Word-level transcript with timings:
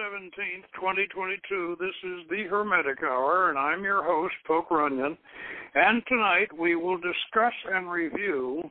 February 0.00 0.30
17th, 0.30 0.80
2022. 0.80 1.76
This 1.78 1.88
is 2.04 2.28
the 2.30 2.44
Hermetic 2.48 3.02
Hour, 3.02 3.50
and 3.50 3.58
I'm 3.58 3.82
your 3.84 4.02
host, 4.02 4.34
Poke 4.46 4.70
Runyon. 4.70 5.16
And 5.74 6.02
tonight 6.08 6.48
we 6.58 6.74
will 6.76 6.96
discuss 6.96 7.52
and 7.72 7.90
review 7.90 8.62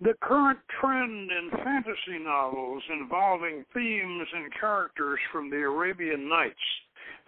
the 0.00 0.14
current 0.22 0.58
trend 0.80 1.30
in 1.30 1.50
fantasy 1.62 2.22
novels 2.22 2.82
involving 3.00 3.64
themes 3.72 4.26
and 4.34 4.52
characters 4.58 5.18
from 5.30 5.50
the 5.50 5.58
Arabian 5.58 6.28
Nights, 6.28 6.54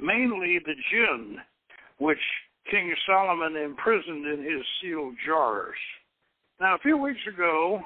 mainly 0.00 0.58
the 0.64 0.74
jinn, 0.90 1.36
which 1.98 2.18
King 2.70 2.94
Solomon 3.06 3.56
imprisoned 3.56 4.26
in 4.26 4.42
his 4.42 4.64
sealed 4.80 5.14
jars. 5.26 5.76
Now, 6.60 6.74
a 6.74 6.78
few 6.78 6.96
weeks 6.96 7.20
ago, 7.32 7.80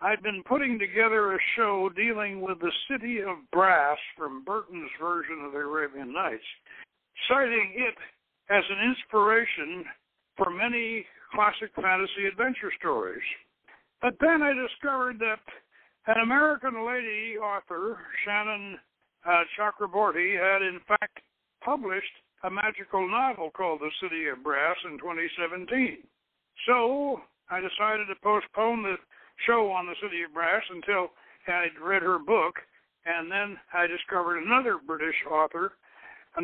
I'd 0.00 0.22
been 0.22 0.42
putting 0.46 0.78
together 0.78 1.34
a 1.34 1.38
show 1.56 1.90
dealing 1.94 2.40
with 2.40 2.60
the 2.60 2.72
city 2.88 3.20
of 3.20 3.36
brass 3.52 3.98
from 4.16 4.44
Burton's 4.44 4.90
version 5.00 5.42
of 5.44 5.52
the 5.52 5.58
Arabian 5.58 6.12
Nights, 6.12 6.44
citing 7.28 7.74
it 7.74 7.94
as 8.48 8.62
an 8.70 8.94
inspiration 8.94 9.84
for 10.36 10.50
many 10.50 11.04
classic 11.34 11.74
fantasy 11.74 12.26
adventure 12.30 12.70
stories. 12.78 13.22
But 14.00 14.14
then 14.20 14.40
I 14.40 14.52
discovered 14.54 15.18
that 15.18 15.42
an 16.06 16.22
American 16.22 16.86
lady 16.86 17.36
author, 17.36 17.98
Shannon 18.24 18.78
uh, 19.26 19.42
Chakraborty, 19.58 20.38
had 20.38 20.62
in 20.62 20.78
fact 20.86 21.18
published 21.60 22.14
a 22.44 22.50
magical 22.50 23.10
novel 23.10 23.50
called 23.50 23.80
The 23.80 23.90
City 24.00 24.28
of 24.28 24.44
Brass 24.44 24.76
in 24.84 24.96
2017. 24.98 25.98
So 26.66 27.20
I 27.50 27.58
decided 27.58 28.06
to 28.06 28.14
postpone 28.22 28.84
the 28.84 28.96
show 29.46 29.70
on 29.70 29.86
the 29.86 29.94
City 30.02 30.22
of 30.22 30.34
Brass 30.34 30.62
until 30.70 31.10
I'd 31.46 31.78
read 31.80 32.02
her 32.02 32.18
book, 32.18 32.56
and 33.06 33.30
then 33.30 33.56
I 33.72 33.86
discovered 33.86 34.38
another 34.38 34.78
British 34.84 35.16
author, 35.30 35.72
uh, 36.36 36.42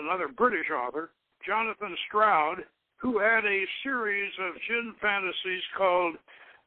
another 0.00 0.28
British 0.28 0.70
author, 0.70 1.10
Jonathan 1.46 1.96
Stroud, 2.08 2.64
who 2.96 3.18
had 3.18 3.44
a 3.44 3.64
series 3.82 4.32
of 4.40 4.54
jinn 4.66 4.94
fantasies 5.00 5.62
called 5.76 6.16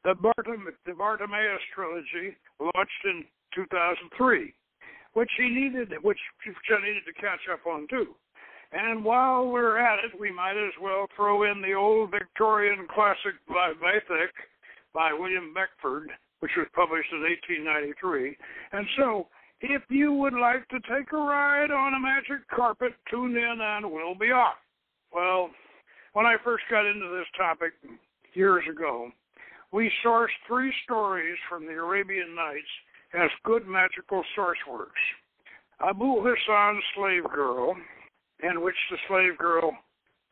the, 0.04 0.14
Bartim- 0.14 0.76
the 0.86 0.94
Bartimaeus 0.94 1.62
trilogy, 1.74 2.36
launched 2.60 3.04
in 3.06 3.24
2003, 3.56 4.54
which 5.14 5.32
he 5.38 5.50
needed, 5.50 5.94
which 6.02 6.20
I 6.46 6.82
needed 6.86 7.04
to 7.08 7.14
catch 7.14 7.42
up 7.52 7.66
on 7.66 7.88
too. 7.90 8.16
And 8.72 9.04
while 9.04 9.48
we're 9.48 9.80
at 9.80 10.04
it, 10.04 10.20
we 10.20 10.30
might 10.32 10.58
as 10.58 10.74
well 10.82 11.08
throw 11.16 11.50
in 11.50 11.62
the 11.62 11.74
old 11.74 12.12
Victorian 12.12 12.86
classic 12.94 13.40
by 13.48 13.72
Vathek 13.82 14.36
by 14.98 15.14
William 15.14 15.54
Beckford, 15.54 16.10
which 16.40 16.58
was 16.58 16.66
published 16.74 17.14
in 17.14 17.22
1893. 17.22 18.36
And 18.74 18.88
so, 18.98 19.28
if 19.62 19.84
you 19.90 20.12
would 20.12 20.34
like 20.34 20.68
to 20.70 20.80
take 20.90 21.14
a 21.14 21.18
ride 21.18 21.70
on 21.70 21.94
a 21.94 22.00
magic 22.00 22.42
carpet, 22.50 22.94
tune 23.08 23.38
in 23.38 23.58
and 23.62 23.92
we'll 23.92 24.16
be 24.16 24.34
off. 24.34 24.58
Well, 25.14 25.52
when 26.14 26.26
I 26.26 26.36
first 26.44 26.64
got 26.72 26.88
into 26.88 27.16
this 27.16 27.30
topic 27.38 27.74
years 28.34 28.64
ago, 28.68 29.12
we 29.72 29.92
sourced 30.04 30.34
three 30.48 30.74
stories 30.84 31.38
from 31.48 31.68
the 31.68 31.74
Arabian 31.74 32.34
Nights 32.34 32.74
as 33.14 33.30
good 33.44 33.68
magical 33.68 34.24
source 34.34 34.58
works. 34.68 35.02
Abu 35.80 36.24
Hassan's 36.26 36.84
Slave 36.96 37.30
Girl, 37.32 37.76
in 38.42 38.62
which 38.64 38.76
the 38.90 38.98
slave 39.08 39.38
girl 39.38 39.74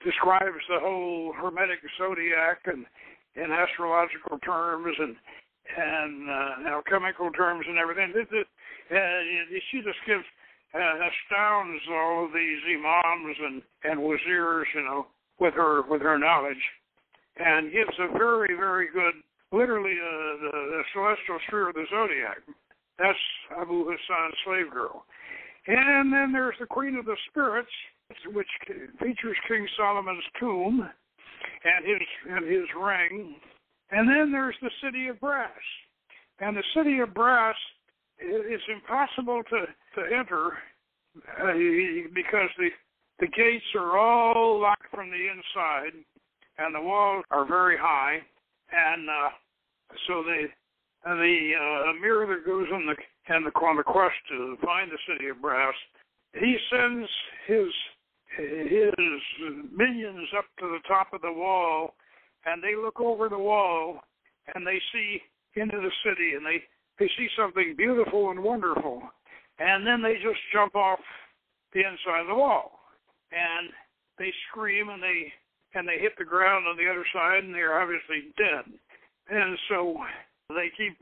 describes 0.03 0.57
the 0.69 0.79
whole 0.79 1.33
Hermetic 1.33 1.79
zodiac 1.99 2.61
and 2.65 2.85
in 3.35 3.51
astrological 3.51 4.39
terms 4.39 4.95
and 4.99 5.15
and 5.65 6.29
uh, 6.29 6.77
alchemical 6.77 7.31
terms 7.31 7.65
and 7.67 7.77
everything. 7.77 8.13
This, 8.13 8.27
this, 8.29 8.45
uh, 8.93 9.57
she 9.71 9.81
just 9.81 9.97
gives 10.05 10.23
uh, 10.75 10.79
astounds 10.79 11.81
all 11.89 12.25
of 12.25 12.33
these 12.33 12.61
imams 12.69 13.37
and 13.41 13.61
and 13.83 13.99
wazirs, 13.99 14.69
you 14.75 14.83
know, 14.83 15.07
with 15.39 15.53
her 15.55 15.81
with 15.89 16.01
her 16.01 16.17
knowledge, 16.17 16.61
and 17.37 17.71
gives 17.71 17.97
a 17.99 18.11
very 18.17 18.55
very 18.55 18.87
good, 18.93 19.15
literally 19.51 19.97
uh, 19.97 20.31
the, 20.41 20.51
the 20.51 20.81
celestial 20.93 21.39
sphere 21.47 21.69
of 21.69 21.75
the 21.75 21.85
zodiac. 21.89 22.37
That's 22.97 23.19
Abu 23.59 23.85
Hassan's 23.85 24.35
slave 24.45 24.71
girl. 24.71 25.03
And 25.67 26.13
then 26.13 26.31
there's 26.31 26.55
the 26.59 26.67
Queen 26.67 26.95
of 26.95 27.05
the 27.05 27.17
Spirits, 27.29 27.71
which 28.27 28.47
features 29.01 29.35
King 29.47 29.67
Solomon's 29.75 30.23
tomb 30.39 30.87
and 31.63 31.85
his 31.85 32.07
and 32.29 32.45
his 32.45 32.67
ring. 32.79 33.35
And 33.91 34.09
then 34.09 34.31
there's 34.31 34.55
the 34.61 34.71
city 34.83 35.07
of 35.07 35.19
brass. 35.19 35.51
And 36.39 36.57
the 36.57 36.63
city 36.75 36.99
of 36.99 37.13
brass 37.13 37.55
is 38.19 38.61
impossible 38.73 39.43
to 39.49 39.65
to 39.95 40.15
enter 40.17 40.57
uh, 41.41 41.53
because 42.13 42.49
the 42.57 42.69
the 43.19 43.27
gates 43.27 43.65
are 43.75 43.97
all 43.97 44.59
locked 44.59 44.89
from 44.93 45.09
the 45.09 45.15
inside, 45.15 45.93
and 46.57 46.75
the 46.75 46.81
walls 46.81 47.23
are 47.31 47.45
very 47.45 47.77
high, 47.77 48.19
and 48.71 49.09
uh, 49.09 49.29
so 50.07 50.23
the 50.23 50.47
the 51.03 51.51
uh, 51.59 51.91
emir 51.91 52.25
that 52.27 52.45
goes 52.45 52.67
on 52.73 52.85
the 52.85 52.95
and 53.33 53.45
the 53.45 53.51
on 53.59 53.77
the 53.77 53.83
quest 53.83 54.15
to 54.29 54.57
find 54.63 54.91
the 54.91 54.97
city 55.07 55.29
of 55.29 55.41
brass, 55.41 55.73
he 56.33 56.57
sends 56.69 57.09
his 57.47 57.67
his 58.37 58.93
minions 59.71 60.29
up 60.37 60.45
to 60.59 60.67
the 60.67 60.79
top 60.87 61.13
of 61.13 61.21
the 61.21 61.31
wall, 61.31 61.95
and 62.45 62.61
they 62.61 62.75
look 62.75 62.99
over 62.99 63.29
the 63.29 63.37
wall, 63.37 64.01
and 64.53 64.65
they 64.65 64.79
see 64.93 65.21
into 65.55 65.77
the 65.77 65.91
city, 66.03 66.35
and 66.35 66.45
they 66.45 66.63
they 66.99 67.09
see 67.17 67.27
something 67.37 67.75
beautiful 67.77 68.31
and 68.31 68.41
wonderful, 68.41 69.01
and 69.59 69.85
then 69.85 70.01
they 70.01 70.15
just 70.15 70.39
jump 70.53 70.75
off 70.75 70.99
the 71.73 71.79
inside 71.79 72.21
of 72.21 72.27
the 72.27 72.35
wall, 72.35 72.79
and 73.31 73.69
they 74.17 74.31
scream 74.49 74.89
and 74.89 75.03
they 75.03 75.31
and 75.73 75.87
they 75.87 75.97
hit 75.99 76.13
the 76.17 76.23
ground 76.23 76.65
on 76.67 76.77
the 76.77 76.89
other 76.89 77.05
side, 77.13 77.43
and 77.43 77.53
they're 77.53 77.81
obviously 77.81 78.31
dead, 78.37 78.63
and 79.29 79.57
so 79.69 79.97
they 80.49 80.71
keep 80.77 80.97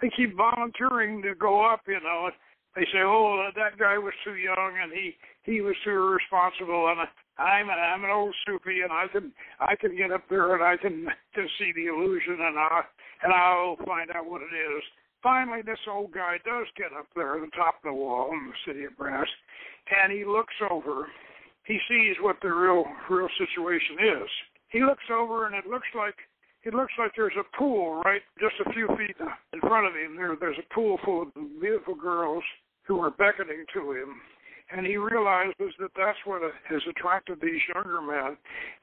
they 0.00 0.10
keep 0.16 0.36
volunteering 0.36 1.22
to 1.22 1.34
go 1.34 1.64
up, 1.64 1.80
you 1.86 2.00
know. 2.00 2.30
They 2.74 2.84
say, 2.92 3.02
"Oh, 3.02 3.46
uh, 3.46 3.52
that 3.54 3.78
guy 3.78 3.98
was 3.98 4.14
too 4.24 4.34
young, 4.34 4.78
and 4.82 4.92
he 4.92 5.16
he 5.42 5.60
was 5.60 5.76
too 5.84 5.90
irresponsible, 5.90 6.88
and 6.88 7.06
I'm 7.38 7.68
an, 7.68 7.78
I'm 7.78 8.04
an 8.04 8.10
old 8.10 8.34
Sufi, 8.46 8.80
and 8.80 8.92
I 8.92 9.06
can 9.08 9.32
I 9.60 9.76
can 9.76 9.96
get 9.96 10.10
up 10.10 10.28
there 10.28 10.54
and 10.54 10.62
I 10.62 10.76
can 10.76 11.06
to 11.34 11.46
see 11.58 11.72
the 11.72 11.86
illusion, 11.86 12.38
and 12.40 12.58
I 12.58 12.82
and 13.22 13.32
I'll 13.32 13.76
find 13.86 14.10
out 14.10 14.26
what 14.26 14.42
it 14.42 14.54
is." 14.54 14.82
Finally, 15.22 15.62
this 15.62 15.78
old 15.88 16.12
guy 16.12 16.36
does 16.44 16.66
get 16.76 16.92
up 16.92 17.06
there 17.16 17.36
at 17.36 17.40
the 17.40 17.56
top 17.56 17.76
of 17.76 17.84
the 17.84 17.92
wall 17.92 18.30
in 18.32 18.50
the 18.50 18.58
city 18.66 18.84
of 18.84 18.96
brass, 18.96 19.28
and 20.02 20.12
he 20.12 20.24
looks 20.24 20.54
over. 20.68 21.06
He 21.64 21.78
sees 21.88 22.16
what 22.20 22.36
the 22.42 22.52
real 22.52 22.84
real 23.08 23.28
situation 23.38 24.20
is. 24.20 24.28
He 24.68 24.82
looks 24.82 25.08
over, 25.10 25.46
and 25.46 25.54
it 25.54 25.66
looks 25.66 25.88
like 25.94 26.16
it 26.64 26.74
looks 26.74 26.92
like 26.98 27.12
there's 27.14 27.38
a 27.38 27.56
pool 27.56 28.02
right 28.04 28.22
just 28.40 28.56
a 28.66 28.72
few 28.72 28.88
feet 28.98 29.16
in 29.52 29.60
front 29.60 29.86
of 29.86 29.94
him. 29.94 30.16
There, 30.16 30.34
there's 30.34 30.58
a 30.58 30.74
pool 30.74 30.98
full 31.04 31.22
of 31.22 31.60
beautiful 31.60 31.94
girls 31.94 32.42
who 32.84 33.00
are 33.00 33.10
beckoning 33.10 33.64
to 33.74 33.92
him 33.92 34.20
and 34.70 34.86
he 34.86 34.96
realizes 34.96 35.72
that 35.78 35.92
that's 35.96 36.18
what 36.24 36.42
has 36.68 36.80
attracted 36.88 37.40
these 37.40 37.60
younger 37.74 38.00
men. 38.00 38.36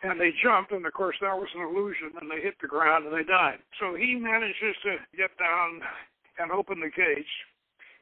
And 0.03 0.19
they 0.19 0.31
jumped, 0.44 0.71
and 0.71 0.86
of 0.86 0.94
course 0.94 1.15
that 1.21 1.36
was 1.36 1.50
an 1.56 1.62
illusion, 1.62 2.12
and 2.19 2.30
they 2.30 2.42
hit 2.42 2.56
the 2.62 2.68
ground 2.68 3.06
and 3.06 3.13
they 3.13 3.24
died. 3.24 3.59
So 3.80 3.95
he 3.95 4.15
manages 4.15 4.75
to 4.83 4.98
get 5.18 5.31
down 5.38 5.81
and 6.39 6.51
open 6.51 6.80
the 6.80 6.89
gates, 6.89 7.30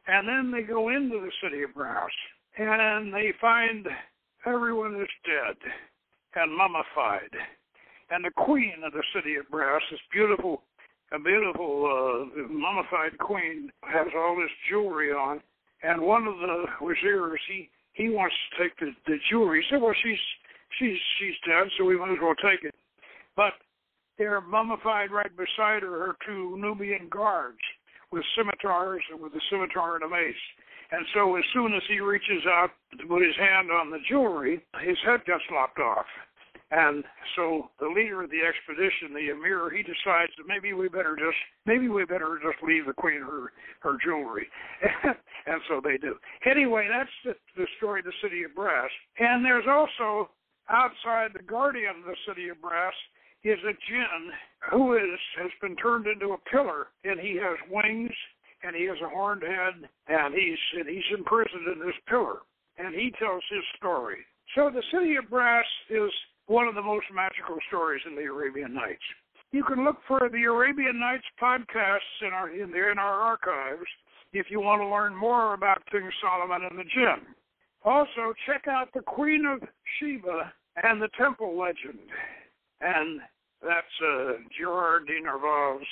and 0.07 0.27
then 0.27 0.51
they 0.51 0.63
go 0.63 0.89
into 0.89 1.19
the 1.19 1.31
city 1.41 1.63
of 1.63 1.73
brass, 1.73 2.11
and 2.57 3.13
they 3.13 3.33
find 3.39 3.87
everyone 4.45 4.99
is 5.01 5.09
dead 5.25 5.57
and 6.35 6.55
mummified. 6.55 7.31
And 8.11 8.25
the 8.25 8.31
queen 8.31 8.83
of 8.85 8.93
the 8.93 9.03
city 9.15 9.35
of 9.35 9.49
brass, 9.49 9.81
this 9.91 9.99
beautiful, 10.11 10.63
a 11.11 11.19
beautiful 11.19 11.85
uh, 11.85 12.47
mummified 12.49 13.17
queen, 13.19 13.71
has 13.83 14.07
all 14.15 14.35
this 14.35 14.51
jewelry 14.69 15.11
on 15.11 15.41
and 15.83 16.01
one 16.01 16.27
of 16.27 16.37
the 16.37 16.65
wazirs 16.81 17.39
he 17.47 17.69
he 17.93 18.09
wants 18.09 18.35
to 18.35 18.63
take 18.63 18.77
the, 18.79 18.91
the 19.07 19.17
jewelry. 19.29 19.61
He 19.61 19.67
said, 19.69 19.81
"Well, 19.81 19.95
she's 20.03 20.19
she's 20.77 20.97
she's 21.19 21.35
dead, 21.47 21.67
so 21.77 21.85
we 21.85 21.97
might 21.97 22.11
as 22.11 22.17
well 22.21 22.35
take 22.35 22.63
it." 22.63 22.75
But 23.35 23.53
they're 24.17 24.41
mummified 24.41 25.11
right 25.11 25.31
beside 25.35 25.83
her 25.83 26.07
her 26.07 26.15
two 26.25 26.57
Nubian 26.57 27.07
guards 27.09 27.59
with 28.11 28.23
scimitars 28.35 29.03
and 29.11 29.21
with 29.21 29.33
a 29.33 29.41
scimitar 29.49 29.95
and 29.95 30.03
a 30.03 30.09
mace. 30.09 30.35
And 30.91 31.05
so 31.13 31.35
as 31.35 31.43
soon 31.53 31.73
as 31.73 31.83
he 31.87 31.99
reaches 31.99 32.43
out 32.47 32.71
to 32.99 33.05
put 33.05 33.23
his 33.23 33.35
hand 33.37 33.69
on 33.71 33.91
the 33.91 33.99
jewelry, 34.09 34.61
his 34.81 34.97
head 35.05 35.23
gets 35.25 35.43
lopped 35.51 35.79
off. 35.79 36.07
And 36.71 37.03
so 37.35 37.71
the 37.79 37.87
leader 37.87 38.21
of 38.21 38.29
the 38.29 38.45
expedition, 38.45 39.13
the 39.13 39.33
emir, 39.33 39.71
he 39.71 39.81
decides 39.81 40.31
that 40.37 40.47
maybe 40.47 40.73
we 40.73 40.87
better 40.87 41.15
just 41.17 41.37
maybe 41.65 41.89
we 41.89 42.05
better 42.05 42.39
just 42.43 42.61
leave 42.61 42.85
the 42.85 42.93
queen 42.93 43.21
her 43.21 43.51
her 43.79 43.97
jewelry, 44.03 44.47
and 45.03 45.61
so 45.67 45.81
they 45.83 45.97
do. 45.97 46.15
Anyway, 46.45 46.87
that's 46.87 47.09
the, 47.25 47.33
the 47.59 47.67
story 47.77 48.01
of 48.01 48.05
the 48.05 48.13
city 48.21 48.43
of 48.43 48.53
brass. 48.53 48.89
And 49.17 49.43
there's 49.43 49.65
also 49.67 50.29
outside 50.69 51.31
the 51.33 51.41
guardian 51.41 52.05
of 52.05 52.05
the 52.05 52.17
city 52.27 52.49
of 52.49 52.61
brass 52.61 52.93
is 53.43 53.59
a 53.65 53.73
jinn 53.89 54.21
who 54.69 54.93
is 54.93 55.19
has 55.41 55.51
been 55.61 55.75
turned 55.77 56.05
into 56.05 56.33
a 56.33 56.49
pillar, 56.51 56.87
and 57.03 57.19
he 57.19 57.35
has 57.41 57.57
wings 57.71 58.13
and 58.61 58.75
he 58.75 58.83
has 58.85 58.97
a 59.03 59.09
horned 59.09 59.41
head, 59.41 59.89
and 60.07 60.33
he's 60.33 60.59
and 60.77 60.87
he's 60.87 61.17
imprisoned 61.17 61.67
in 61.73 61.79
this 61.79 61.95
pillar, 62.07 62.39
and 62.77 62.93
he 62.93 63.11
tells 63.17 63.43
his 63.49 63.63
story. 63.77 64.17
So 64.55 64.69
the 64.69 64.83
city 64.91 65.15
of 65.15 65.29
brass 65.29 65.65
is 65.89 66.11
one 66.49 66.67
of 66.67 66.73
the 66.73 66.81
most 66.81 67.05
magical 67.13 67.57
stories 67.67 68.01
in 68.07 68.15
the 68.15 68.23
Arabian 68.23 68.73
Nights. 68.73 69.05
You 69.51 69.63
can 69.63 69.85
look 69.85 69.97
for 70.07 70.29
the 70.31 70.43
Arabian 70.43 70.99
Nights 70.99 71.25
podcasts 71.41 72.25
in 72.25 72.33
our 72.33 72.49
in, 72.49 72.71
the, 72.71 72.91
in 72.91 72.97
our 72.97 73.21
archives 73.21 73.85
if 74.33 74.47
you 74.49 74.59
want 74.59 74.81
to 74.81 74.87
learn 74.87 75.15
more 75.15 75.53
about 75.53 75.85
King 75.91 76.09
Solomon 76.21 76.67
and 76.69 76.77
the 76.77 76.83
jinn. 76.83 77.25
Also, 77.85 78.33
check 78.45 78.67
out 78.67 78.89
the 78.93 79.01
Queen 79.01 79.45
of 79.45 79.59
Sheba 79.97 80.51
and 80.83 81.01
the 81.01 81.09
Temple 81.17 81.57
Legend, 81.57 81.99
and 82.81 83.21
that's 83.61 83.97
uh, 84.05 84.33
Gerard 84.57 85.07
de 85.07 85.21
Nerval's 85.21 85.87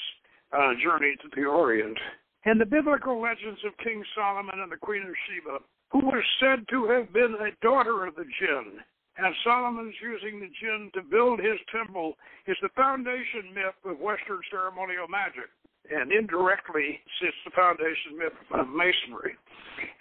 uh, 0.53 0.73
Journey 0.83 1.15
to 1.21 1.29
the 1.35 1.47
Orient. 1.47 1.97
And 2.45 2.59
the 2.59 2.65
biblical 2.65 3.21
legends 3.21 3.59
of 3.65 3.77
King 3.83 4.03
Solomon 4.15 4.59
and 4.59 4.71
the 4.71 4.77
Queen 4.77 5.03
of 5.03 5.13
Sheba, 5.27 5.59
who 5.91 5.99
was 5.99 6.23
said 6.39 6.65
to 6.69 6.87
have 6.89 7.13
been 7.13 7.35
a 7.39 7.65
daughter 7.65 8.05
of 8.05 8.15
the 8.15 8.25
jinn. 8.39 8.79
And 9.17 9.33
Solomon's 9.43 9.95
using 10.01 10.39
the 10.39 10.49
jinn 10.61 10.91
to 10.93 11.01
build 11.01 11.39
his 11.39 11.59
temple 11.71 12.13
is 12.45 12.57
the 12.61 12.69
foundation 12.75 13.53
myth 13.53 13.77
of 13.85 13.99
Western 13.99 14.41
ceremonial 14.51 15.07
magic, 15.07 15.49
and 15.89 16.11
indirectly 16.11 16.99
sits 17.21 17.37
the 17.45 17.51
foundation 17.51 18.17
myth 18.17 18.37
of 18.53 18.67
Masonry. 18.67 19.35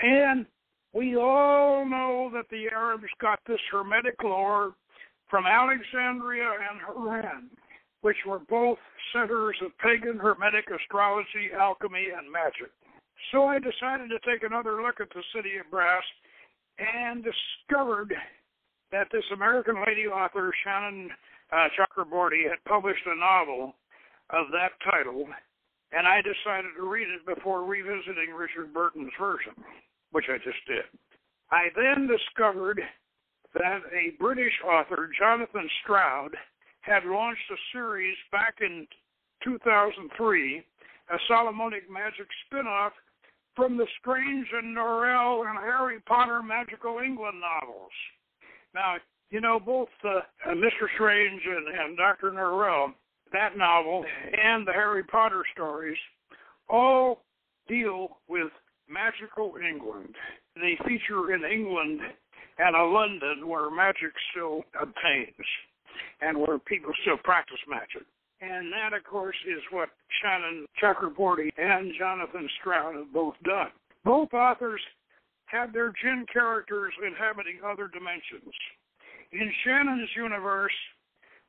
And 0.00 0.46
we 0.92 1.16
all 1.16 1.84
know 1.84 2.30
that 2.34 2.48
the 2.50 2.68
Arabs 2.68 3.08
got 3.20 3.40
this 3.46 3.60
Hermetic 3.70 4.22
lore 4.22 4.74
from 5.30 5.46
Alexandria 5.46 6.50
and 6.70 6.80
Haran 6.80 7.50
which 8.06 8.16
were 8.24 8.38
both 8.48 8.78
centers 9.12 9.56
of 9.64 9.76
pagan 9.78 10.16
hermetic 10.16 10.66
astrology, 10.70 11.50
alchemy, 11.58 12.06
and 12.16 12.30
magic. 12.30 12.70
So 13.32 13.46
I 13.46 13.58
decided 13.58 14.10
to 14.10 14.20
take 14.22 14.44
another 14.44 14.80
look 14.80 15.00
at 15.00 15.08
the 15.10 15.24
city 15.34 15.56
of 15.58 15.68
brass 15.72 16.04
and 16.78 17.24
discovered 17.24 18.14
that 18.96 19.12
this 19.12 19.28
American 19.34 19.76
lady 19.86 20.06
author, 20.06 20.50
Shannon 20.64 21.10
uh, 21.52 21.68
Chakraborty, 21.76 22.48
had 22.48 22.64
published 22.64 23.04
a 23.04 23.18
novel 23.18 23.74
of 24.30 24.46
that 24.52 24.72
title, 24.80 25.28
and 25.92 26.08
I 26.08 26.24
decided 26.24 26.72
to 26.76 26.88
read 26.88 27.08
it 27.12 27.26
before 27.28 27.64
revisiting 27.64 28.32
Richard 28.32 28.72
Burton's 28.72 29.12
version, 29.20 29.52
which 30.12 30.24
I 30.32 30.38
just 30.38 30.64
did. 30.66 30.88
I 31.50 31.68
then 31.76 32.08
discovered 32.08 32.80
that 33.52 33.80
a 33.92 34.16
British 34.18 34.54
author, 34.64 35.10
Jonathan 35.18 35.68
Stroud, 35.84 36.30
had 36.80 37.04
launched 37.04 37.50
a 37.52 37.60
series 37.76 38.16
back 38.32 38.54
in 38.62 38.86
2003, 39.44 40.64
a 41.12 41.18
Solomonic 41.28 41.90
magic 41.90 42.28
spin-off 42.46 42.92
from 43.54 43.76
the 43.76 43.86
Strange 44.00 44.46
and 44.52 44.74
Norrell 44.74 45.46
and 45.46 45.58
Harry 45.58 46.00
Potter 46.08 46.42
Magical 46.42 46.98
England 47.04 47.40
novels. 47.40 47.92
Now, 48.76 48.96
you 49.30 49.40
know, 49.40 49.58
both 49.58 49.88
uh, 50.04 50.20
Mr. 50.50 50.86
Strange 50.96 51.40
and, 51.46 51.66
and 51.66 51.96
Dr. 51.96 52.30
Norrell, 52.30 52.92
that 53.32 53.56
novel, 53.56 54.04
and 54.32 54.66
the 54.68 54.72
Harry 54.72 55.02
Potter 55.02 55.42
stories 55.54 55.96
all 56.68 57.22
deal 57.68 58.18
with 58.28 58.48
magical 58.86 59.54
England. 59.56 60.14
They 60.56 60.78
feature 60.86 61.34
in 61.34 61.42
England 61.50 62.00
and 62.58 62.76
a 62.76 62.84
London 62.84 63.48
where 63.48 63.70
magic 63.70 64.12
still 64.30 64.62
obtains 64.80 65.46
and 66.20 66.36
where 66.38 66.58
people 66.58 66.92
still 67.00 67.18
practice 67.24 67.58
magic. 67.66 68.06
And 68.42 68.70
that, 68.72 68.94
of 68.94 69.04
course, 69.04 69.36
is 69.48 69.62
what 69.70 69.88
Shannon 70.20 70.66
Chakraborty 70.80 71.48
and 71.56 71.92
Jonathan 71.98 72.46
Stroud 72.60 72.94
have 72.94 73.12
both 73.12 73.34
done. 73.42 73.70
Both 74.04 74.34
authors 74.34 74.80
have 75.46 75.72
their 75.72 75.92
jinn 76.02 76.26
characters 76.32 76.92
inhabiting 77.04 77.58
other 77.64 77.88
dimensions. 77.88 78.52
In 79.32 79.52
Shannon's 79.64 80.10
universe, 80.16 80.74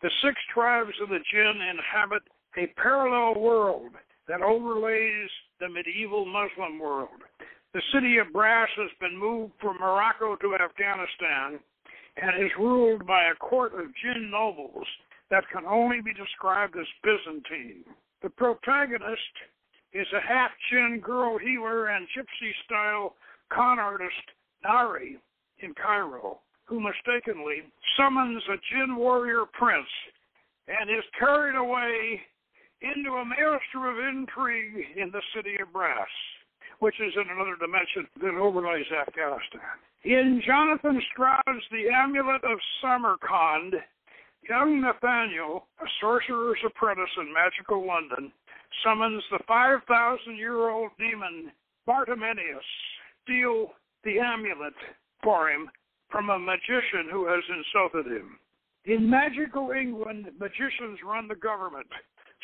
the 0.01 0.11
six 0.21 0.35
tribes 0.53 0.93
of 1.01 1.09
the 1.09 1.19
jinn 1.31 1.61
inhabit 1.61 2.23
a 2.57 2.67
parallel 2.79 3.39
world 3.41 3.91
that 4.27 4.41
overlays 4.41 5.29
the 5.59 5.69
medieval 5.69 6.25
Muslim 6.25 6.79
world. 6.79 7.21
The 7.73 7.81
city 7.93 8.17
of 8.17 8.33
Brass 8.33 8.69
has 8.77 8.89
been 8.99 9.17
moved 9.17 9.53
from 9.61 9.77
Morocco 9.79 10.35
to 10.35 10.55
Afghanistan 10.55 11.59
and 12.17 12.43
is 12.43 12.51
ruled 12.57 13.05
by 13.05 13.25
a 13.25 13.35
court 13.35 13.73
of 13.73 13.93
jinn 14.01 14.29
nobles 14.31 14.87
that 15.29 15.43
can 15.51 15.65
only 15.65 16.01
be 16.01 16.13
described 16.13 16.75
as 16.77 16.87
Byzantine. 17.03 17.83
The 18.23 18.29
protagonist 18.29 19.35
is 19.93 20.07
a 20.13 20.21
half 20.21 20.51
jinn 20.71 20.99
girl 21.03 21.37
healer 21.37 21.87
and 21.87 22.07
gypsy 22.17 22.51
style 22.65 23.15
con 23.49 23.79
artist 23.79 24.13
Nahri 24.65 25.17
in 25.59 25.73
Cairo, 25.73 26.39
who 26.65 26.79
mistakenly 26.79 27.63
summons 27.97 28.43
a 28.49 28.57
jinn 28.71 28.95
warrior 28.95 29.45
prince 29.53 29.87
and 30.67 30.89
is 30.89 31.03
carried 31.17 31.55
away 31.55 32.21
into 32.81 33.11
a 33.11 33.25
maelstrom 33.25 33.85
of 33.85 33.97
intrigue 33.97 34.85
in 34.95 35.09
the 35.11 35.21
city 35.35 35.55
of 35.61 35.71
Brass, 35.73 36.07
which 36.79 36.99
is 36.99 37.13
in 37.15 37.29
another 37.31 37.55
dimension 37.55 38.07
that 38.21 38.37
overlays 38.37 38.85
Afghanistan. 38.91 39.61
In 40.03 40.41
Jonathan 40.45 41.01
Stroud's 41.11 41.65
The 41.71 41.89
Amulet 41.89 42.43
of 42.43 42.59
Samarkand, 42.81 43.75
young 44.47 44.81
Nathaniel, 44.81 45.65
a 45.81 45.87
sorcerer's 45.99 46.59
apprentice 46.65 47.09
in 47.17 47.33
magical 47.33 47.85
London, 47.85 48.31
summons 48.83 49.23
the 49.31 49.39
5,000 49.47 50.35
year 50.35 50.69
old 50.69 50.91
demon 50.99 51.51
Bartimaeus 51.85 52.63
steal 53.27 53.73
the 54.03 54.19
amulet 54.19 54.73
for 55.21 55.49
him 55.49 55.69
from 56.09 56.29
a 56.29 56.39
magician 56.39 57.11
who 57.11 57.27
has 57.27 57.43
insulted 57.51 58.11
him. 58.11 58.39
In 58.85 59.09
magical 59.09 59.71
England, 59.71 60.27
magicians 60.39 60.99
run 61.05 61.27
the 61.27 61.35
government, 61.35 61.87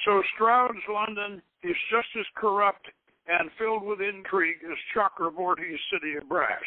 so 0.04 0.22
Stroud's 0.36 0.84
London 0.92 1.42
is 1.63 1.75
just 1.90 2.10
as 2.20 2.25
corrupt 2.36 2.86
and 3.28 3.50
filled 3.58 3.84
with 3.84 4.02
intrigue 4.02 4.60
as 4.70 4.78
Chakraborty's 4.94 5.80
City 5.94 6.16
of 6.18 6.28
Brass. 6.28 6.60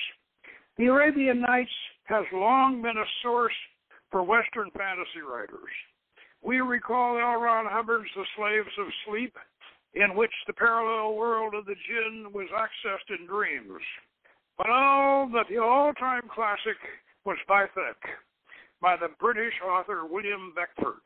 The 0.78 0.86
Arabian 0.86 1.40
Nights 1.40 1.76
has 2.04 2.24
long 2.32 2.80
been 2.80 2.96
a 2.96 3.12
source 3.22 3.52
for 4.10 4.22
Western 4.22 4.70
fantasy 4.70 5.20
writers. 5.20 5.72
We 6.42 6.60
recall 6.60 7.18
L. 7.18 7.40
Ron 7.40 7.66
Hubbard's 7.68 8.08
The 8.16 8.24
Slaves 8.36 8.72
of 8.78 8.86
Sleep, 9.06 9.36
in 9.94 10.14
which 10.14 10.32
the 10.46 10.52
parallel 10.52 11.16
world 11.16 11.54
of 11.54 11.66
the 11.66 11.74
jinn 11.74 12.32
was 12.32 12.48
accessed 12.54 13.18
in 13.18 13.26
dreams. 13.26 13.82
But 14.58 14.70
all 14.70 15.28
but 15.30 15.46
the 15.48 15.58
all-time 15.58 16.22
classic 16.34 16.78
was 17.24 17.36
Vathek 17.48 18.00
by 18.80 18.96
the 18.96 19.08
British 19.20 19.54
author 19.66 20.06
William 20.06 20.52
Beckford. 20.54 21.02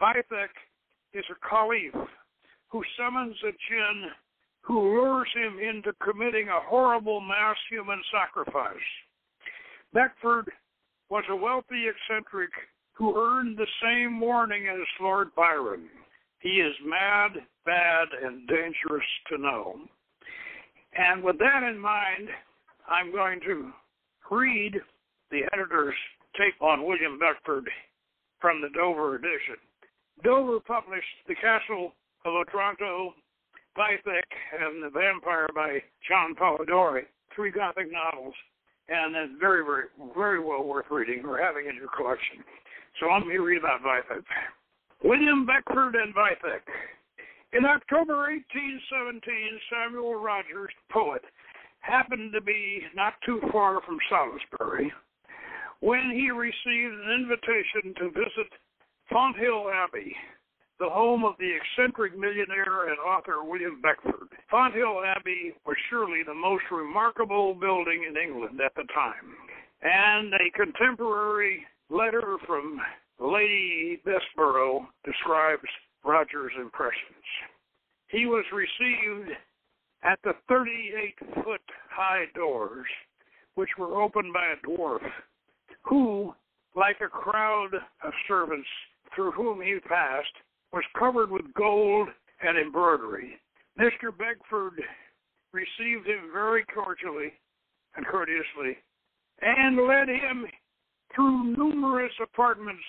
Vathek 0.00 0.50
is 1.14 1.24
a 1.30 1.48
caliph 1.48 2.08
who 2.68 2.82
summons 2.96 3.36
a 3.44 3.52
jinn 3.52 4.10
who 4.62 4.80
lures 4.80 5.28
him 5.34 5.58
into 5.58 5.92
committing 6.04 6.48
a 6.48 6.60
horrible 6.68 7.20
mass 7.20 7.56
human 7.70 8.02
sacrifice. 8.12 8.76
Beckford 9.94 10.50
was 11.08 11.24
a 11.30 11.36
wealthy 11.36 11.86
eccentric 11.88 12.50
who 12.92 13.16
earned 13.16 13.56
the 13.56 13.66
same 13.82 14.20
warning 14.20 14.66
as 14.68 14.86
Lord 15.00 15.28
Byron. 15.34 15.88
He 16.40 16.60
is 16.60 16.74
mad, 16.84 17.30
bad, 17.64 18.08
and 18.22 18.46
dangerous 18.46 19.06
to 19.30 19.38
know. 19.38 19.76
And 20.96 21.22
with 21.22 21.38
that 21.38 21.62
in 21.62 21.78
mind, 21.78 22.28
I'm 22.88 23.12
going 23.12 23.40
to 23.46 23.70
read 24.30 24.80
the 25.30 25.42
editor's 25.52 25.94
take 26.36 26.60
on 26.60 26.86
William 26.86 27.18
Beckford 27.18 27.68
from 28.40 28.60
the 28.60 28.68
Dover 28.74 29.16
edition. 29.16 29.56
Dover 30.24 30.60
published 30.60 31.04
The 31.26 31.34
Castle 31.34 31.92
of 32.24 32.34
Otranto, 32.34 33.14
Vathek, 33.76 34.28
and 34.58 34.82
The 34.82 34.90
Vampire 34.90 35.48
by 35.54 35.82
John 36.08 36.34
Polidori, 36.34 37.02
three 37.34 37.50
Gothic 37.50 37.92
novels 37.92 38.34
and 38.88 39.14
it's 39.16 39.40
very, 39.40 39.64
very, 39.64 39.92
very 40.16 40.40
well 40.40 40.64
worth 40.64 40.86
reading 40.90 41.24
or 41.24 41.38
having 41.38 41.66
in 41.68 41.76
your 41.76 41.92
collection. 41.94 42.40
So 43.00 43.06
let 43.12 43.26
me 43.26 43.36
read 43.36 43.58
about 43.58 43.82
Vathek. 43.84 44.24
William 45.04 45.46
Beckford 45.46 45.94
and 45.94 46.14
Vathek. 46.14 46.64
In 47.52 47.64
October 47.64 48.28
1817, 48.32 49.20
Samuel 49.70 50.16
Rogers, 50.16 50.72
poet, 50.90 51.22
happened 51.80 52.32
to 52.32 52.40
be 52.40 52.82
not 52.94 53.14
too 53.24 53.40
far 53.52 53.80
from 53.82 53.98
Salisbury 54.10 54.92
when 55.80 56.10
he 56.10 56.30
received 56.30 56.94
an 56.94 57.10
invitation 57.22 57.94
to 57.98 58.10
visit 58.10 58.50
Fonthill 59.10 59.70
Abbey, 59.70 60.14
the 60.80 60.88
home 60.88 61.24
of 61.24 61.34
the 61.38 61.50
eccentric 61.54 62.18
millionaire 62.18 62.88
and 62.88 62.98
author 62.98 63.44
William 63.44 63.80
Beckford. 63.80 64.28
Fonthill 64.50 65.02
Abbey 65.04 65.54
was 65.66 65.76
surely 65.88 66.22
the 66.26 66.34
most 66.34 66.64
remarkable 66.70 67.54
building 67.54 68.04
in 68.08 68.16
England 68.16 68.60
at 68.64 68.74
the 68.74 68.84
time, 68.94 69.34
and 69.82 70.34
a 70.34 70.50
contemporary 70.56 71.64
letter 71.90 72.36
from 72.46 72.80
Lady 73.20 74.00
Bessborough 74.04 74.86
describes 75.04 75.68
Roger's 76.04 76.52
impressions. 76.60 77.24
He 78.08 78.26
was 78.26 78.44
received 78.52 79.30
at 80.02 80.18
the 80.22 80.32
38 80.48 81.44
foot 81.44 81.60
high 81.90 82.24
doors, 82.34 82.86
which 83.54 83.70
were 83.78 84.00
opened 84.00 84.32
by 84.32 84.46
a 84.46 84.66
dwarf, 84.66 85.00
who, 85.82 86.34
like 86.76 86.96
a 87.00 87.08
crowd 87.08 87.70
of 88.04 88.12
servants 88.26 88.68
through 89.14 89.32
whom 89.32 89.60
he 89.60 89.78
passed, 89.88 90.26
was 90.72 90.84
covered 90.98 91.30
with 91.30 91.52
gold 91.54 92.08
and 92.42 92.58
embroidery. 92.58 93.40
Mr. 93.78 94.16
Beckford 94.16 94.80
received 95.52 96.06
him 96.06 96.30
very 96.32 96.64
cordially 96.74 97.32
and 97.96 98.06
courteously, 98.06 98.76
and 99.40 99.76
led 99.86 100.08
him 100.08 100.46
through 101.14 101.56
numerous 101.56 102.12
apartments, 102.22 102.82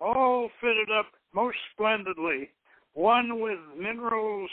all 0.00 0.48
fitted 0.60 0.88
up 0.96 1.06
most 1.34 1.56
splendidly, 1.72 2.50
one 2.92 3.40
with 3.40 3.58
minerals, 3.76 4.50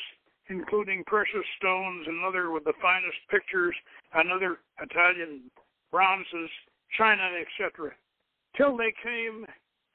including 0.52 1.04
precious 1.08 1.48
stones, 1.58 2.06
another 2.08 2.52
with 2.52 2.66
the 2.66 2.74
finest 2.82 3.18
pictures, 3.30 3.76
another 4.14 4.60
Italian 4.82 5.50
bronzes, 5.92 6.50
china, 6.98 7.24
etc., 7.40 7.92
till 8.58 8.76
they 8.76 8.94
came 9.02 9.46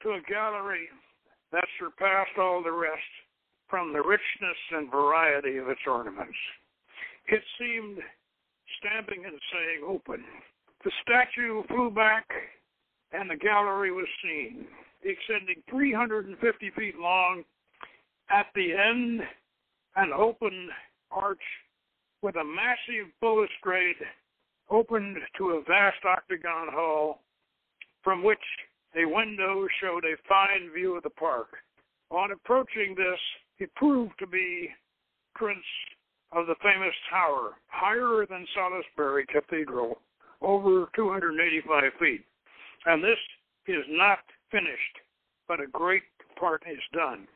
to 0.01 0.09
a 0.09 0.21
gallery 0.27 0.89
that 1.51 1.65
surpassed 1.79 2.37
all 2.39 2.63
the 2.63 2.71
rest 2.71 3.13
from 3.69 3.93
the 3.93 4.01
richness 4.01 4.57
and 4.71 4.89
variety 4.89 5.57
of 5.57 5.69
its 5.69 5.81
ornaments. 5.85 6.37
It 7.27 7.43
seemed 7.59 7.99
stamping 8.79 9.25
and 9.25 9.39
saying, 9.53 9.81
Open. 9.87 10.23
The 10.83 10.91
statue 11.01 11.63
flew 11.67 11.91
back, 11.91 12.25
and 13.11 13.29
the 13.29 13.35
gallery 13.35 13.91
was 13.91 14.07
seen, 14.23 14.65
extending 15.03 15.61
350 15.69 16.71
feet 16.71 16.97
long. 16.97 17.43
At 18.29 18.47
the 18.55 18.73
end, 18.73 19.21
an 19.97 20.11
open 20.13 20.69
arch 21.11 21.41
with 22.21 22.35
a 22.35 22.43
massive 22.43 23.11
balustrade 23.19 23.95
opened 24.69 25.17
to 25.37 25.51
a 25.51 25.63
vast 25.67 26.03
octagon 26.05 26.67
hall 26.71 27.21
from 28.03 28.23
which 28.23 28.37
a 28.95 29.05
window 29.05 29.67
showed 29.81 30.05
a 30.05 30.15
fine 30.29 30.71
view 30.73 30.95
of 30.95 31.03
the 31.03 31.09
park. 31.09 31.47
On 32.11 32.31
approaching 32.31 32.95
this, 32.95 33.19
it 33.59 33.73
proved 33.75 34.13
to 34.19 34.27
be 34.27 34.69
Prince 35.35 35.59
of 36.31 36.47
the 36.47 36.55
famous 36.61 36.93
tower, 37.09 37.55
higher 37.67 38.25
than 38.29 38.45
Salisbury 38.55 39.25
Cathedral, 39.27 39.99
over 40.41 40.89
285 40.95 41.83
feet. 41.99 42.23
And 42.85 43.03
this 43.03 43.17
is 43.67 43.83
not 43.89 44.19
finished, 44.51 44.97
but 45.47 45.59
a 45.59 45.67
great 45.67 46.03
part 46.39 46.63
is 46.69 46.79
done. 46.93 47.27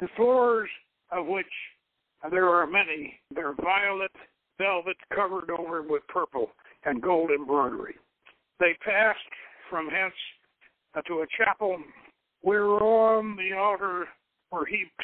The 0.00 0.08
floors 0.16 0.68
of 1.10 1.26
which 1.26 1.46
there 2.30 2.48
are 2.48 2.66
many, 2.66 3.18
they're 3.34 3.54
violet 3.54 4.12
velvet 4.58 4.96
covered 5.14 5.50
over 5.50 5.82
with 5.82 6.02
purple 6.08 6.50
and 6.84 7.02
gold 7.02 7.30
embroidery. 7.30 7.96
They 8.60 8.74
passed 8.84 9.18
from 9.68 9.88
hence 9.88 10.14
uh, 10.94 11.02
to 11.02 11.22
a 11.22 11.26
chapel 11.36 11.78
whereon 12.42 13.36
the 13.36 13.56
altar 13.56 14.06
were 14.52 14.66
heaped 14.66 15.02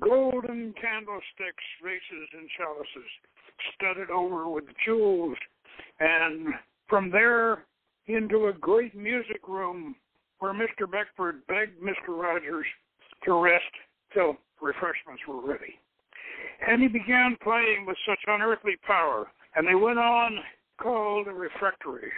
golden 0.00 0.72
candlesticks, 0.80 1.64
vases, 1.84 2.28
and 2.32 2.48
chalices, 2.56 3.10
studded 3.74 4.10
over 4.10 4.48
with 4.48 4.64
jewels, 4.84 5.36
and 5.98 6.54
from 6.88 7.10
there 7.10 7.66
into 8.06 8.46
a 8.46 8.52
great 8.52 8.94
music 8.94 9.46
room 9.46 9.94
where 10.38 10.54
Mr. 10.54 10.90
Beckford 10.90 11.46
begged 11.46 11.80
Mr. 11.82 12.08
Rogers 12.08 12.66
to 13.24 13.34
rest 13.34 13.64
till 14.14 14.36
refreshments 14.60 15.22
were 15.28 15.46
ready. 15.46 15.78
And 16.66 16.82
he 16.82 16.88
began 16.88 17.36
playing 17.42 17.84
with 17.86 17.96
such 18.06 18.20
unearthly 18.26 18.76
power, 18.86 19.30
and 19.54 19.66
they 19.66 19.74
went 19.74 19.98
on 19.98 20.38
called 20.80 21.26
a 21.28 21.32
refectory, 21.32 22.10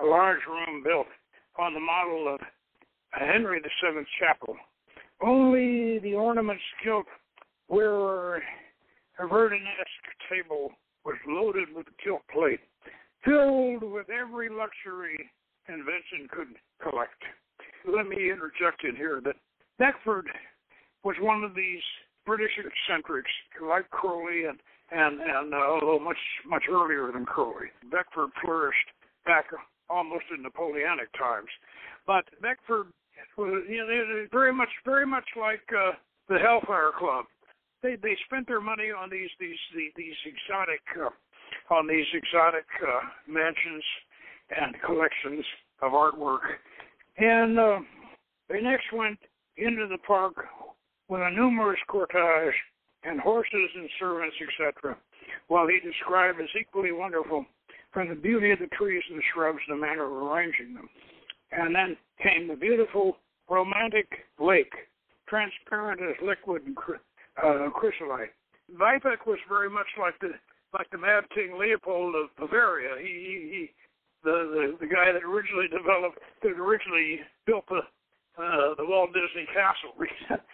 a 0.00 0.04
large 0.04 0.40
room 0.46 0.82
built 0.82 1.06
on 1.58 1.74
the 1.74 1.80
model 1.80 2.34
of 2.34 2.40
Henry 3.10 3.60
VII's 3.60 4.06
chapel. 4.18 4.56
Only 5.20 5.98
the 5.98 6.14
ornaments 6.14 6.62
gilt 6.84 7.06
where 7.66 8.36
a 8.36 9.26
Verdinesque 9.26 10.08
table 10.30 10.70
was 11.04 11.16
loaded 11.26 11.68
with 11.74 11.86
gilt 12.04 12.22
plate, 12.32 12.60
filled 13.24 13.82
with 13.82 14.06
every 14.10 14.48
luxury 14.48 15.18
invention 15.68 16.28
could 16.30 16.48
collect. 16.80 17.22
Let 17.86 18.06
me 18.06 18.30
interject 18.30 18.84
in 18.84 18.96
here 18.96 19.20
that 19.24 19.36
Beckford 19.78 20.28
was 21.04 21.16
one 21.20 21.44
of 21.44 21.54
these 21.54 21.82
British 22.26 22.52
eccentrics 22.58 23.30
like 23.62 23.88
Crowley 23.90 24.44
and 24.44 24.58
and 24.90 25.20
and 25.20 25.54
uh, 25.54 25.56
although 25.56 25.98
much 25.98 26.18
much 26.46 26.64
earlier 26.70 27.10
than 27.12 27.24
Crowley, 27.24 27.68
Beckford 27.90 28.30
flourished 28.42 28.88
back 29.24 29.46
almost 29.90 30.24
in 30.34 30.42
Napoleonic 30.42 31.12
times. 31.18 31.48
But 32.06 32.24
Beckford 32.40 32.86
was 33.36 33.64
you 33.68 33.78
know, 33.78 34.26
very 34.32 34.52
much 34.52 34.70
very 34.84 35.06
much 35.06 35.26
like 35.38 35.64
uh, 35.72 35.92
the 36.28 36.38
Hellfire 36.38 36.92
Club. 36.98 37.26
They 37.82 37.96
they 37.96 38.16
spent 38.26 38.46
their 38.46 38.60
money 38.60 38.90
on 38.90 39.10
these 39.10 39.30
these 39.38 39.58
these, 39.76 39.92
these 39.96 40.16
exotic 40.24 40.82
uh, 40.98 41.74
on 41.74 41.86
these 41.86 42.06
exotic 42.14 42.66
uh, 42.82 43.00
mansions 43.26 43.84
and 44.56 44.74
collections 44.82 45.44
of 45.82 45.92
artwork, 45.92 46.56
and 47.18 47.58
uh, 47.58 47.78
they 48.48 48.60
next 48.60 48.86
went 48.92 49.18
into 49.56 49.86
the 49.86 49.98
park 50.06 50.34
with 51.08 51.20
a 51.20 51.30
numerous 51.30 51.80
cortege 51.88 52.52
and 53.08 53.20
horses 53.20 53.70
and 53.74 53.88
servants, 53.98 54.36
etc. 54.42 54.96
While 55.48 55.66
he 55.66 55.80
described 55.80 56.40
as 56.40 56.48
equally 56.58 56.92
wonderful 56.92 57.46
from 57.92 58.08
the 58.08 58.14
beauty 58.14 58.50
of 58.50 58.58
the 58.58 58.68
trees 58.68 59.02
and 59.08 59.18
the 59.18 59.22
shrubs, 59.32 59.60
the 59.68 59.76
manner 59.76 60.04
of 60.04 60.12
arranging 60.12 60.74
them. 60.74 60.88
And 61.52 61.74
then 61.74 61.96
came 62.22 62.48
the 62.48 62.56
beautiful 62.56 63.16
romantic 63.48 64.08
lake, 64.38 64.72
transparent 65.26 66.00
as 66.02 66.16
liquid 66.22 66.62
and 66.66 66.76
uh, 67.42 67.70
chrysolite. 67.70 68.34
Vathek 68.76 69.26
was 69.26 69.38
very 69.48 69.70
much 69.70 69.86
like 69.98 70.18
the 70.20 70.32
like 70.74 70.90
the 70.90 70.98
Mad 70.98 71.24
King 71.34 71.56
Leopold 71.58 72.14
of 72.14 72.28
Bavaria. 72.36 73.00
He, 73.00 73.08
he, 73.08 73.48
he 73.48 73.70
the, 74.22 74.76
the 74.80 74.86
the 74.86 74.92
guy 74.92 75.10
that 75.12 75.24
originally 75.24 75.68
developed 75.68 76.18
that 76.42 76.52
originally 76.60 77.20
built 77.46 77.64
the 77.68 77.80
uh, 78.36 78.74
the 78.76 78.84
Walt 78.84 79.10
Disney 79.14 79.46
Castle. 79.46 79.96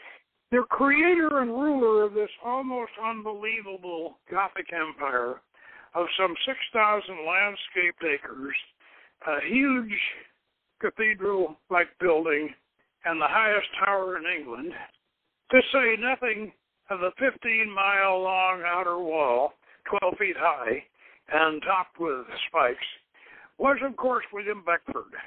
the 0.54 0.62
creator 0.68 1.40
and 1.40 1.50
ruler 1.50 2.04
of 2.04 2.14
this 2.14 2.30
almost 2.44 2.92
unbelievable 3.02 4.18
Gothic 4.30 4.70
empire 4.72 5.40
of 5.94 6.06
some 6.16 6.34
6,000 6.46 7.26
landscaped 7.26 8.04
acres, 8.04 8.54
a 9.26 9.40
huge 9.48 9.98
cathedral-like 10.80 11.88
building, 11.98 12.54
and 13.04 13.20
the 13.20 13.26
highest 13.26 13.66
tower 13.84 14.16
in 14.16 14.24
England, 14.26 14.72
to 15.50 15.60
say 15.72 15.96
nothing 15.98 16.52
of 16.88 17.00
the 17.00 17.10
15 17.18 17.68
mile 17.74 18.22
long 18.22 18.62
outer 18.64 18.98
wall, 19.00 19.54
12 20.00 20.18
feet 20.18 20.36
high, 20.38 20.84
and 21.32 21.62
topped 21.62 21.98
with 21.98 22.26
spikes, 22.46 22.86
was 23.58 23.78
of 23.84 23.96
course 23.96 24.24
William 24.32 24.62
Beckford, 24.64 25.18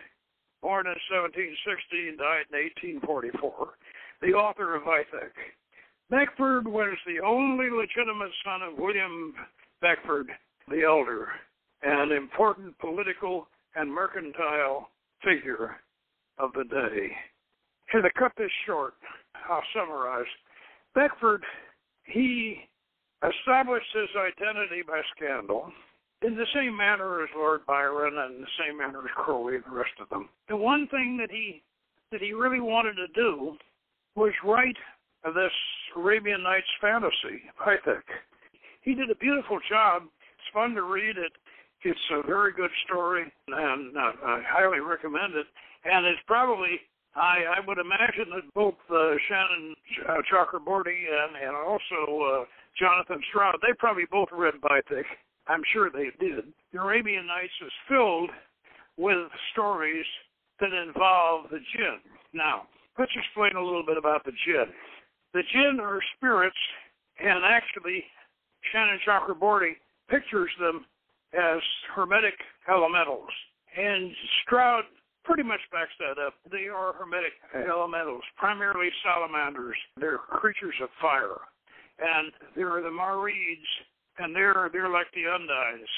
born 0.62 0.88
in 0.88 0.96
1760 1.12 2.16
and 2.16 2.18
died 2.18 2.48
in 2.48 3.04
1844, 3.04 3.76
the 4.22 4.34
author 4.34 4.76
of 4.76 4.84
Vathek. 4.84 5.32
Beckford 6.10 6.68
was 6.68 6.98
the 7.06 7.20
only 7.26 7.70
legitimate 7.70 8.32
son 8.44 8.62
of 8.62 8.78
William 8.78 9.34
Beckford 9.82 10.28
the 10.70 10.84
Elder, 10.84 11.30
an 11.84 12.12
important 12.12 12.78
political 12.80 13.48
and 13.76 13.92
mercantile 13.92 14.90
figure 15.24 15.78
of 16.40 16.52
the 16.54 16.64
day. 16.66 17.12
And 17.94 18.04
to 18.04 18.10
cut 18.20 18.34
this 18.38 18.52
short, 18.66 18.96
I'll 19.50 19.64
summarize. 19.74 20.26
Beckford, 20.94 21.44
he 22.04 22.58
established 23.24 23.88
his 23.94 24.10
identity 24.16 24.82
by 24.86 25.02
scandal 25.16 25.72
in 26.22 26.36
the 26.36 26.46
same 26.54 26.76
manner 26.76 27.24
as 27.24 27.30
Lord 27.36 27.66
Byron 27.66 28.18
and 28.18 28.44
the 28.44 28.48
same 28.60 28.78
manner 28.78 29.00
as 29.00 29.12
Crowley 29.16 29.56
and 29.56 29.64
the 29.64 29.76
rest 29.76 29.94
of 30.02 30.10
them. 30.10 30.30
The 30.50 30.58
one 30.58 30.88
thing 30.88 31.18
that 31.20 31.32
he 31.32 31.62
that 32.12 32.22
he 32.22 32.32
really 32.32 32.62
wanted 32.62 32.96
to 32.96 33.08
do 33.14 33.58
was 34.18 34.34
write 34.44 34.76
this 35.24 35.52
Arabian 35.96 36.42
Nights 36.42 36.68
fantasy, 36.82 37.46
I. 37.56 38.04
He 38.82 38.96
did 38.96 39.12
a 39.12 39.16
beautiful 39.16 39.60
job. 39.70 40.04
It's 40.04 40.50
fun 40.54 40.74
to 40.74 40.82
read 40.82 41.18
it. 41.18 41.32
It's 41.84 42.00
a 42.12 42.26
very 42.26 42.52
good 42.52 42.72
story, 42.86 43.32
and 43.48 43.96
uh, 43.96 44.12
I 44.26 44.42
highly 44.50 44.80
recommend 44.80 45.36
it. 45.36 45.46
And 45.86 46.06
it's 46.08 46.20
probably 46.26 46.82
I, 47.16 47.58
I 47.58 47.66
would 47.66 47.78
imagine 47.78 48.34
that 48.34 48.52
both 48.56 48.76
uh, 48.90 49.14
Shannon 49.30 49.76
uh, 50.10 50.18
Chakraborty 50.26 51.06
and, 51.06 51.38
and 51.38 51.56
also 51.56 52.22
uh, 52.22 52.46
Jonathan 52.80 53.22
Stroud, 53.30 53.56
they 53.62 53.74
probably 53.78 54.06
both 54.10 54.30
read 54.32 54.56
Vathek. 54.62 55.06
I'm 55.48 55.62
sure 55.74 55.90
they 55.90 56.10
did. 56.20 56.46
The 56.74 56.82
Arabian 56.82 57.28
Nights 57.28 57.54
is 57.64 57.72
filled 57.88 58.32
with 58.98 59.30
stories 59.54 60.06
that 60.60 60.74
involve 60.74 61.50
the 61.52 61.60
jinn. 61.60 62.02
Now, 62.34 62.64
let's 62.98 63.12
explain 63.16 63.56
a 63.56 63.64
little 63.64 63.86
bit 63.86 63.98
about 63.98 64.24
the 64.26 64.32
jinn. 64.46 64.70
The 65.34 65.44
jinn 65.54 65.80
are 65.82 66.00
spirits, 66.16 66.58
and 67.20 67.44
actually, 67.46 68.04
Shannon 68.72 69.00
Chakraborty 69.08 69.74
pictures 70.10 70.52
them 70.60 70.86
as 71.34 71.62
hermetic 71.94 72.36
elementals. 72.70 73.30
And 73.78 74.12
Stroud 74.44 74.84
pretty 75.24 75.44
much 75.44 75.60
backs 75.72 75.92
that 76.00 76.22
up. 76.22 76.34
They 76.50 76.68
are 76.68 76.94
hermetic 76.94 77.34
elementals, 77.54 78.24
primarily 78.38 78.90
salamanders. 79.04 79.76
They're 80.00 80.18
creatures 80.18 80.76
of 80.82 80.90
fire. 81.02 81.38
And 82.00 82.32
there 82.56 82.72
are 82.72 82.82
the 82.82 82.90
Marids, 82.90 83.68
and 84.20 84.36
they're 84.36 84.70
they're 84.72 84.90
like 84.90 85.08
the 85.14 85.28
Undines. 85.28 85.92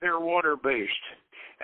They're 0.00 0.20
water 0.20 0.56
based. 0.56 0.92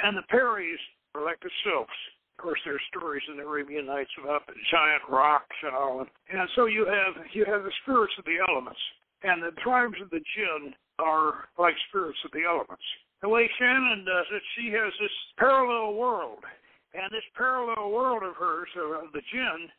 And 0.02 0.16
the 0.16 0.22
Peris 0.28 0.80
are 1.14 1.24
like 1.24 1.40
the 1.40 1.50
sylphs. 1.64 1.92
Of 2.38 2.42
course, 2.42 2.60
there's 2.64 2.82
stories 2.88 3.22
in 3.28 3.36
the 3.36 3.44
Arabian 3.44 3.86
Nights 3.86 4.10
about 4.22 4.46
the 4.46 4.54
giant 4.70 5.02
rocs 5.08 5.56
and 5.62 5.74
all. 5.74 6.00
And 6.00 6.48
so 6.56 6.66
you 6.66 6.86
have 6.86 7.24
you 7.32 7.44
have 7.44 7.62
the 7.62 7.72
spirits 7.82 8.14
of 8.18 8.24
the 8.24 8.38
elements, 8.48 8.80
and 9.22 9.42
the 9.42 9.52
tribes 9.62 10.00
of 10.02 10.10
the 10.10 10.20
jinn 10.34 10.74
are 10.98 11.48
like 11.58 11.74
spirits 11.88 12.18
of 12.24 12.32
the 12.32 12.42
elements. 12.42 12.82
The 13.20 13.28
way 13.28 13.48
Shannon 13.58 14.04
does 14.04 14.26
it, 14.32 14.42
she 14.58 14.72
has 14.72 14.92
this 14.98 15.14
parallel 15.38 15.94
world, 15.94 16.42
and 16.94 17.12
this 17.12 17.26
parallel 17.36 17.92
world 17.92 18.24
of 18.24 18.34
hers, 18.34 18.68
of 18.74 19.12
the 19.12 19.22
jinn, 19.30 19.70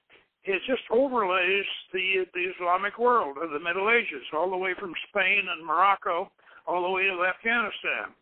it 0.46 0.62
just 0.68 0.84
overlays 0.92 1.66
the 1.92 2.26
the 2.34 2.48
Islamic 2.56 2.98
world 2.98 3.38
of 3.42 3.52
the 3.52 3.60
Middle 3.60 3.90
Ages, 3.90 4.24
all 4.32 4.50
the 4.50 4.58
way 4.58 4.74
from 4.80 4.94
Spain 5.10 5.44
and 5.52 5.66
Morocco, 5.66 6.32
all 6.68 6.84
the 6.84 6.90
way 6.90 7.04
to 7.04 7.26
Afghanistan, 7.28 8.14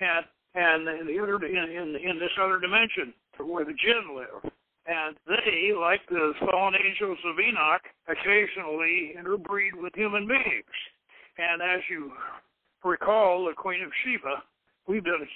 and 0.00 0.24
and 0.54 1.06
the 1.06 1.18
other 1.22 1.36
in 1.44 1.70
in, 1.70 1.94
in 1.94 2.18
this 2.18 2.34
other 2.40 2.58
dimension 2.58 3.14
where 3.38 3.64
the 3.64 3.72
jinn 3.72 4.16
live. 4.16 4.52
And 4.86 5.16
they, 5.26 5.72
like 5.74 6.00
the 6.08 6.32
fallen 6.40 6.74
angels 6.74 7.18
of 7.26 7.40
Enoch, 7.40 7.82
occasionally 8.06 9.14
interbreed 9.18 9.74
with 9.74 9.94
human 9.94 10.28
beings. 10.28 10.76
And 11.38 11.60
as 11.60 11.80
you 11.90 12.12
recall, 12.84 13.46
the 13.46 13.52
Queen 13.54 13.82
of 13.82 13.90
Sheba, 14.04 14.42
we've 14.86 15.04
done, 15.04 15.26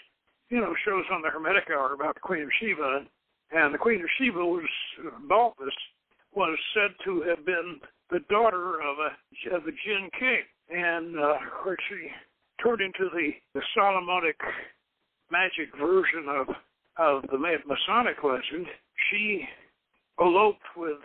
you 0.50 0.60
know, 0.60 0.74
shows 0.84 1.04
on 1.12 1.22
the 1.22 1.30
Hermetic 1.30 1.68
Hour 1.70 1.94
about 1.94 2.14
the 2.14 2.20
Queen 2.20 2.42
of 2.42 2.48
Sheba, 2.60 3.06
and 3.50 3.74
the 3.74 3.78
Queen 3.78 4.00
of 4.00 4.08
Sheba 4.18 4.38
was 4.38 4.64
Balthus 5.28 5.74
was 6.32 6.56
said 6.74 6.94
to 7.04 7.22
have 7.22 7.44
been 7.44 7.80
the 8.10 8.20
daughter 8.30 8.80
of 8.80 8.96
a 8.98 9.56
of 9.56 9.66
a 9.66 9.72
jinn 9.72 10.08
king, 10.18 10.42
and 10.70 11.18
uh, 11.18 11.34
where 11.64 11.76
she 11.88 12.08
turned 12.62 12.80
into 12.80 13.10
the 13.12 13.30
the 13.54 13.62
Solomonic 13.74 14.38
magic 15.30 15.74
version 15.78 16.26
of 16.28 16.46
of 17.00 17.22
the 17.32 17.38
Masonic 17.38 18.22
legend, 18.22 18.66
she 19.10 19.48
eloped 20.20 20.76
with 20.76 20.98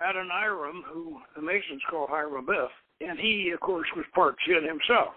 Adoniram, 0.00 0.82
who 0.90 1.18
the 1.36 1.42
Masons 1.42 1.82
call 1.90 2.06
Hiram 2.08 2.46
Abiff, 2.46 2.70
and 3.00 3.18
he, 3.18 3.50
of 3.52 3.60
course, 3.60 3.86
was 3.94 4.06
part 4.14 4.36
jinn 4.48 4.64
himself. 4.66 5.12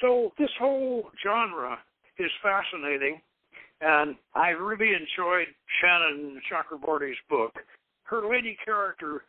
So 0.00 0.32
this 0.38 0.50
whole 0.58 1.10
genre 1.22 1.78
is 2.18 2.30
fascinating, 2.42 3.20
and 3.82 4.16
I 4.34 4.48
really 4.48 4.94
enjoyed 4.94 5.48
Shannon 5.80 6.40
Chakraborty's 6.50 7.18
book. 7.28 7.52
Her 8.04 8.28
lady 8.28 8.56
character, 8.64 9.24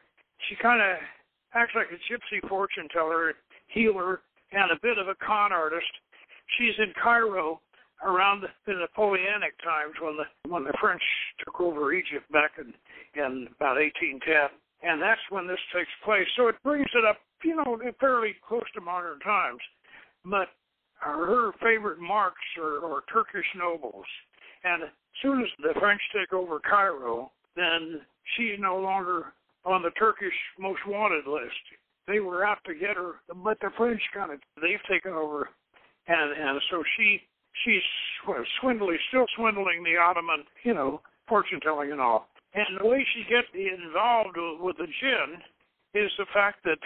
she 0.48 0.56
kind 0.62 0.82
of 0.82 0.98
acts 1.54 1.74
like 1.76 1.88
a 1.92 2.00
gypsy 2.12 2.48
fortune 2.48 2.88
teller, 2.94 3.34
healer, 3.68 4.22
and 4.54 4.72
a 4.72 4.80
bit 4.82 4.98
of 4.98 5.10
a 5.10 5.16
con 5.16 5.52
artist. 5.52 5.92
She's 6.58 6.76
in 6.80 6.94
Cairo 7.02 7.60
around 8.04 8.44
the 8.66 8.74
Napoleonic 8.74 9.58
times 9.64 9.94
when 10.02 10.18
the 10.18 10.50
when 10.50 10.64
the 10.64 10.74
French 10.80 11.02
took 11.44 11.60
over 11.60 11.94
Egypt 11.94 12.30
back 12.32 12.52
in 12.58 12.74
in 13.16 13.48
about 13.56 13.78
1810, 13.78 14.50
and 14.84 15.02
that's 15.02 15.22
when 15.30 15.48
this 15.48 15.62
takes 15.74 15.92
place. 16.04 16.28
So 16.38 16.48
it 16.48 16.56
brings 16.64 16.90
it 16.94 17.06
up, 17.06 17.18
you 17.44 17.56
know, 17.56 17.80
fairly 18.00 18.36
close 18.48 18.66
to 18.76 18.82
modern 18.82 19.20
times. 19.20 19.60
But 20.26 20.50
her 21.00 21.52
favorite 21.62 22.00
marks 22.00 22.42
are, 22.60 22.86
are 22.86 23.04
Turkish 23.12 23.46
nobles, 23.58 24.06
and 24.64 24.84
as 24.84 24.90
soon 25.22 25.42
as 25.42 25.48
the 25.62 25.80
French 25.80 26.02
take 26.14 26.34
over 26.34 26.60
Cairo, 26.60 27.32
then 27.56 28.02
she's 28.36 28.60
no 28.60 28.78
longer 28.78 29.34
on 29.66 29.82
the 29.82 29.92
Turkish 29.92 30.34
most 30.60 30.82
wanted 30.88 31.28
list. 31.28 31.62
They 32.08 32.20
were 32.20 32.46
out 32.46 32.60
to 32.66 32.74
get 32.74 32.96
her, 32.98 33.14
but 33.44 33.60
the 33.62 33.70
French 33.78 34.02
kind 34.14 34.32
of 34.32 34.40
they've 34.62 34.82
taken 34.90 35.14
over, 35.14 35.50
and 36.08 36.32
and 36.32 36.62
so 36.70 36.84
she 36.98 37.22
she's 37.64 37.82
swindling, 38.60 38.98
still 39.10 39.26
swindling 39.36 39.84
the 39.84 39.98
Ottoman, 39.98 40.44
you 40.64 40.74
know, 40.74 41.02
fortune 41.28 41.60
telling 41.62 41.92
and 41.92 42.02
all. 42.02 42.28
And 42.54 42.80
the 42.80 42.88
way 42.88 43.06
she 43.14 43.24
gets 43.30 43.48
involved 43.54 44.38
with 44.60 44.78
the 44.78 44.88
jinn 44.88 45.40
is 45.94 46.12
the 46.18 46.26
fact 46.34 46.64
that 46.66 46.80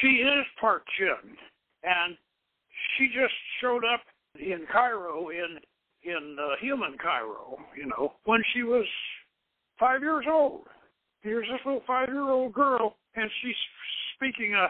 she 0.00 0.08
is 0.08 0.46
part 0.60 0.82
jinn, 0.98 1.36
and 1.82 2.16
she 2.96 3.06
just 3.08 3.34
showed 3.60 3.84
up 3.84 4.00
in 4.38 4.66
Cairo 4.70 5.28
in 5.28 5.58
in 6.02 6.36
uh, 6.40 6.56
human 6.60 6.96
Cairo, 6.96 7.58
you 7.76 7.86
know, 7.86 8.14
when 8.24 8.42
she 8.54 8.62
was 8.62 8.86
five 9.78 10.00
years 10.00 10.24
old. 10.30 10.62
Here's 11.22 11.46
this 11.48 11.60
little 11.66 11.82
five-year-old 11.86 12.54
girl, 12.54 12.96
and 13.14 13.28
she's 13.42 13.54
speaking 14.14 14.54
a 14.54 14.68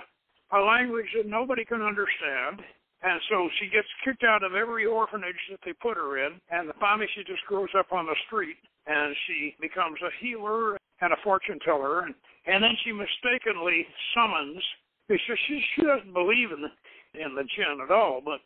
a 0.57 0.59
language 0.59 1.07
that 1.17 1.29
nobody 1.29 1.65
can 1.65 1.81
understand 1.81 2.67
and 3.03 3.21
so 3.31 3.49
she 3.59 3.67
gets 3.73 3.89
kicked 4.05 4.25
out 4.25 4.45
of 4.45 4.55
every 4.55 4.85
orphanage 4.85 5.41
that 5.51 5.61
they 5.65 5.73
put 5.73 5.97
her 5.97 6.21
in, 6.21 6.37
and 6.51 6.71
finally 6.79 7.09
she 7.17 7.25
just 7.25 7.45
grows 7.49 7.73
up 7.79 7.93
on 7.93 8.05
the 8.05 8.17
street, 8.27 8.61
and 8.87 9.17
she 9.27 9.57
becomes 9.61 9.97
a 10.05 10.13
healer 10.21 10.77
and 11.01 11.13
a 11.13 11.23
fortune 11.25 11.59
teller, 11.65 12.05
and, 12.05 12.15
and 12.47 12.63
then 12.63 12.77
she 12.85 12.93
mistakenly 12.93 13.87
summons. 14.15 14.63
Because 15.09 15.39
she 15.49 15.59
she 15.75 15.83
doesn't 15.83 16.15
believe 16.15 16.53
in 16.55 16.63
the, 16.63 16.73
in 17.19 17.35
the 17.35 17.43
jinn 17.57 17.83
at 17.83 17.91
all, 17.91 18.21
but 18.23 18.39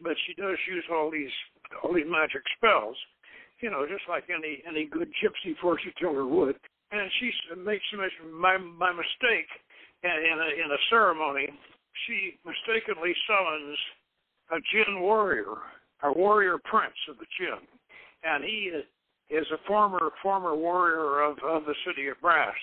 but 0.00 0.16
she 0.24 0.32
does 0.40 0.56
use 0.70 0.84
all 0.88 1.10
these 1.10 1.34
all 1.82 1.92
these 1.92 2.08
magic 2.08 2.40
spells, 2.56 2.96
you 3.60 3.68
know, 3.68 3.84
just 3.84 4.08
like 4.08 4.24
any 4.30 4.62
any 4.64 4.86
good 4.86 5.10
gypsy 5.20 5.52
fortune 5.60 5.92
teller 6.00 6.24
would. 6.24 6.56
And 6.92 7.10
she 7.20 7.30
makes 7.58 7.84
my 8.32 8.56
my 8.56 8.92
mistake 8.96 9.50
in 10.04 10.38
a 10.40 10.48
in 10.64 10.70
a 10.72 10.80
ceremony 10.88 11.52
she 12.04 12.36
mistakenly 12.44 13.16
summons 13.24 13.78
a 14.50 14.58
Jinn 14.72 15.00
warrior, 15.00 15.56
a 16.02 16.12
warrior 16.12 16.58
prince 16.64 16.96
of 17.08 17.18
the 17.18 17.26
Jinn, 17.38 17.62
and 18.24 18.44
he 18.44 18.70
is 19.30 19.46
a 19.52 19.66
former 19.66 20.10
former 20.22 20.54
warrior 20.54 21.22
of, 21.22 21.38
of 21.42 21.64
the 21.64 21.74
city 21.86 22.08
of 22.08 22.20
Brass, 22.20 22.54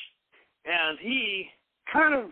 and 0.66 0.98
he 1.00 1.48
kind 1.92 2.14
of 2.14 2.30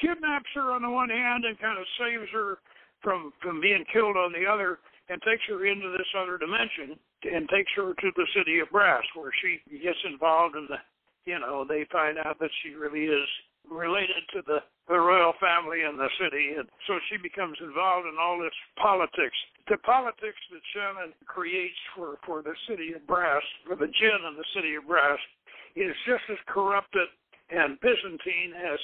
kidnaps 0.00 0.48
her 0.54 0.72
on 0.72 0.82
the 0.82 0.90
one 0.90 1.10
hand 1.10 1.44
and 1.44 1.58
kind 1.58 1.78
of 1.78 1.86
saves 1.98 2.30
her 2.32 2.58
from 3.02 3.32
from 3.42 3.60
being 3.60 3.84
killed 3.92 4.16
on 4.16 4.32
the 4.32 4.46
other, 4.46 4.78
and 5.08 5.20
takes 5.22 5.42
her 5.48 5.66
into 5.66 5.90
this 5.90 6.08
other 6.16 6.38
dimension 6.38 6.98
and 7.24 7.48
takes 7.48 7.72
her 7.76 7.94
to 7.94 8.10
the 8.16 8.26
city 8.36 8.60
of 8.60 8.70
Brass, 8.70 9.02
where 9.14 9.32
she 9.42 9.60
gets 9.82 9.98
involved 10.04 10.54
in 10.56 10.66
the, 10.70 10.76
you 11.24 11.38
know, 11.38 11.64
they 11.68 11.84
find 11.90 12.16
out 12.18 12.38
that 12.38 12.50
she 12.62 12.74
really 12.74 13.04
is 13.04 13.28
related 13.70 14.24
to 14.34 14.42
the, 14.46 14.58
the 14.88 14.98
royal 14.98 15.32
family 15.40 15.82
in 15.88 15.96
the 15.96 16.08
city, 16.20 16.56
and 16.56 16.68
so 16.86 16.98
she 17.10 17.16
becomes 17.16 17.56
involved 17.60 18.06
in 18.06 18.16
all 18.20 18.38
this 18.38 18.54
politics. 18.80 19.36
The 19.68 19.78
politics 19.78 20.40
that 20.50 20.64
Shannon 20.72 21.12
creates 21.26 21.78
for, 21.94 22.18
for 22.24 22.42
the 22.42 22.54
city 22.68 22.92
of 22.94 23.06
Brass, 23.06 23.42
for 23.66 23.76
the 23.76 23.88
jinn 23.88 24.24
in 24.26 24.36
the 24.36 24.48
city 24.54 24.74
of 24.74 24.88
Brass, 24.88 25.18
is 25.76 25.94
just 26.06 26.24
as 26.30 26.38
corrupted 26.46 27.08
and 27.50 27.78
Byzantine 27.80 28.52
as 28.56 28.78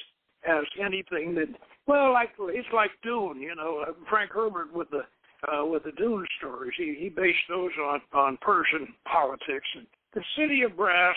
as 0.46 0.64
anything 0.78 1.34
that 1.34 1.48
well, 1.86 2.12
like 2.12 2.30
it's 2.38 2.68
like 2.72 2.90
Dune, 3.02 3.40
you 3.40 3.54
know, 3.54 3.84
uh, 3.86 3.92
Frank 4.08 4.30
Herbert 4.32 4.72
with 4.72 4.88
the 4.90 5.02
uh, 5.48 5.64
with 5.64 5.84
the 5.84 5.92
Dune 5.92 6.26
stories. 6.38 6.72
He 6.76 6.96
he 6.98 7.08
based 7.08 7.44
those 7.48 7.72
on 7.82 8.00
on 8.12 8.38
Persian 8.40 8.94
politics 9.10 9.66
and 9.76 9.86
the 10.14 10.22
city 10.38 10.62
of 10.62 10.76
Brass 10.76 11.16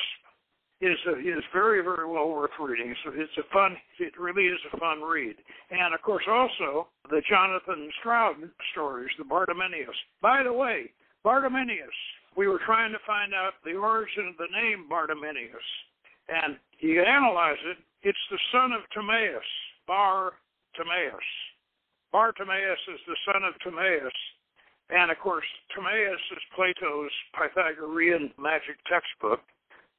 is 0.82 0.98
a, 1.08 1.18
is 1.20 1.44
very 1.54 1.82
very 1.82 2.06
well 2.06 2.30
worth 2.30 2.52
reading. 2.60 2.94
So 3.04 3.12
it's 3.16 3.38
a 3.38 3.54
fun. 3.54 3.76
It 4.00 4.14
really 4.20 4.46
is 4.46 4.60
a 4.74 4.78
fun 4.78 5.02
read. 5.02 5.36
And 5.72 5.94
of 5.94 6.02
course, 6.02 6.24
also 6.30 6.88
the 7.10 7.22
Jonathan 7.30 7.90
Stroud 8.00 8.36
stories, 8.72 9.10
the 9.18 9.26
Bartimaeus. 9.26 9.96
By 10.22 10.44
the 10.44 10.54
way, 10.54 10.92
Bartimaeus. 11.24 11.98
We 12.36 12.48
were 12.48 12.62
trying 12.64 12.92
to 12.92 13.00
find 13.08 13.34
out 13.34 13.54
the 13.66 13.74
origin 13.74 14.28
of 14.30 14.38
the 14.38 14.54
name 14.54 14.88
Bartimaeus, 14.88 15.68
and 16.30 16.56
you 16.80 17.02
analyze 17.02 17.58
it. 17.66 17.78
It's 18.04 18.26
the 18.30 18.38
son 18.52 18.72
of 18.74 18.82
Timaeus, 18.94 19.50
Bar 19.88 20.34
Timaeus. 20.78 21.30
Bartimaeus 22.12 22.80
is 22.94 23.02
the 23.08 23.18
son 23.26 23.42
of 23.44 23.58
Timaeus. 23.66 24.14
And 24.90 25.12
of 25.12 25.18
course, 25.18 25.46
Timaeus 25.76 26.22
is 26.32 26.44
Plato's 26.56 27.12
Pythagorean 27.34 28.32
magic 28.38 28.78
textbook 28.86 29.42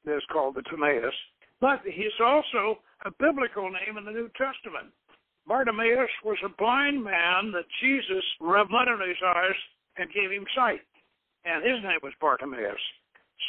is 0.05 0.23
called 0.31 0.55
the 0.55 0.63
Timaeus, 0.63 1.13
but 1.61 1.79
he's 1.83 2.15
also 2.23 2.79
a 3.05 3.11
biblical 3.19 3.69
name 3.69 3.97
in 3.97 4.05
the 4.05 4.11
New 4.11 4.29
Testament. 4.37 4.93
Bartimaeus 5.47 6.11
was 6.23 6.37
a 6.45 6.55
blind 6.57 7.03
man 7.03 7.51
that 7.51 7.65
Jesus 7.81 8.23
rubbed 8.39 8.71
mud 8.71 8.87
in 8.87 9.07
his 9.07 9.17
eyes 9.25 9.59
and 9.97 10.13
gave 10.13 10.31
him 10.31 10.45
sight, 10.55 10.81
and 11.43 11.63
his 11.63 11.81
name 11.83 11.99
was 12.03 12.13
Bartimaeus. 12.21 12.79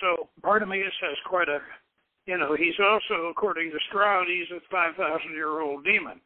So 0.01 0.29
Bartimaeus 0.43 0.97
has 1.03 1.19
quite 1.27 1.49
a, 1.49 1.61
you 2.27 2.39
know, 2.39 2.55
he's 2.57 2.79
also, 2.81 3.29
according 3.29 3.71
to 3.71 3.79
Stroud, 3.89 4.27
he's 4.27 4.51
a 4.57 4.61
5,000 4.71 4.97
year 5.35 5.61
old 5.61 5.85
demon. 5.85 6.21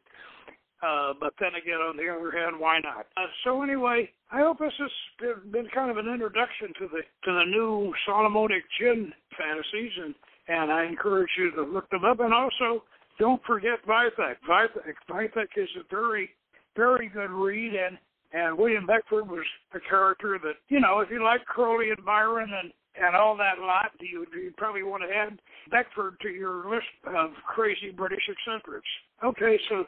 Uh, 0.85 1.15
but 1.19 1.33
then 1.41 1.55
again, 1.55 1.81
on 1.81 1.97
the 1.97 2.09
other 2.13 2.31
hand, 2.31 2.59
why 2.59 2.79
not? 2.81 3.07
Uh, 3.17 3.27
so 3.45 3.63
anyway, 3.63 4.11
I 4.31 4.41
hope 4.41 4.59
this 4.59 4.73
has 4.79 5.37
been 5.51 5.67
kind 5.75 5.91
of 5.91 5.97
an 5.97 6.13
introduction 6.13 6.69
to 6.79 6.89
the 6.89 7.01
to 7.25 7.33
the 7.33 7.45
new 7.47 7.95
Solomonic 8.05 8.65
jinn 8.79 9.13
fantasies, 9.39 9.93
and 10.05 10.15
and 10.49 10.71
I 10.71 10.85
encourage 10.85 11.31
you 11.39 11.53
to 11.53 11.63
look 11.63 11.89
them 11.89 12.05
up. 12.05 12.21
And 12.21 12.35
also, 12.35 12.85
don't 13.19 13.43
forget 13.45 13.81
Vathek. 13.89 14.37
Vathek, 14.49 14.95
Vathek 15.09 15.57
is 15.57 15.69
a 15.81 15.85
very 15.91 16.31
very 16.77 17.09
good 17.09 17.31
read, 17.31 17.73
and 17.73 17.97
and 18.33 18.59
William 18.59 18.87
Beckford 18.87 19.29
was 19.29 19.47
a 19.75 19.81
character 19.89 20.39
that 20.43 20.57
you 20.69 20.81
know 20.81 21.01
if 21.01 21.09
you 21.11 21.25
like 21.25 21.45
Crowley 21.47 21.91
and 21.97 22.05
Byron 22.05 22.51
and 22.53 22.73
and 23.03 23.17
all 23.17 23.37
that 23.37 23.59
lot, 23.59 23.91
you 24.01 24.27
you 24.35 24.53
probably 24.59 24.83
want 24.83 25.03
to 25.03 25.15
add 25.15 25.41
Beckford 25.71 26.17
to 26.21 26.29
your 26.29 26.69
list 26.69 26.93
of 27.07 27.31
crazy 27.47 27.91
British 27.91 28.29
eccentrics. 28.29 28.89
Okay, 29.25 29.59
so 29.71 29.85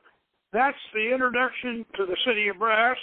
that's 0.57 0.79
the 0.95 1.13
introduction 1.13 1.85
to 1.97 2.07
the 2.07 2.17
City 2.27 2.49
of 2.49 2.59
Brass. 2.59 2.97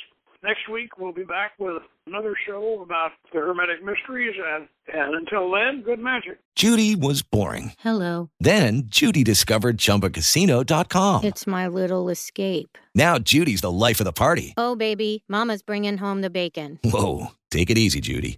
Next 0.44 0.68
week 0.70 0.98
we'll 0.98 1.14
be 1.14 1.24
back 1.24 1.52
with 1.58 1.84
another 2.08 2.34
show 2.46 2.82
about 2.82 3.12
the 3.32 3.40
Hermetic 3.40 3.84
mysteries, 3.84 4.36
and 4.54 4.68
and 4.94 5.16
until 5.16 5.50
then, 5.52 5.84
good 5.84 6.00
magic. 6.00 6.40
Judy 6.56 6.96
was 6.96 7.22
boring. 7.22 7.74
Hello. 7.80 8.30
Then 8.40 8.84
Judy 8.88 9.24
discovered 9.24 9.78
ChumbaCasino.com. 9.78 11.24
It's 11.24 11.48
my 11.48 11.68
little 11.68 12.10
escape. 12.10 12.78
Now 12.94 13.20
Judy's 13.20 13.62
the 13.62 13.72
life 13.72 14.02
of 14.02 14.06
the 14.06 14.12
party. 14.12 14.54
Oh 14.58 14.76
baby, 14.76 15.24
Mama's 15.30 15.62
bringing 15.62 16.00
home 16.00 16.22
the 16.22 16.30
bacon. 16.30 16.80
Whoa, 16.84 17.28
take 17.52 17.70
it 17.70 17.78
easy, 17.78 18.02
Judy. 18.02 18.38